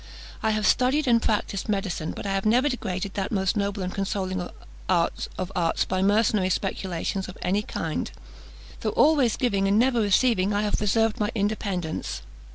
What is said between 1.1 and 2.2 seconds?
practised medicine;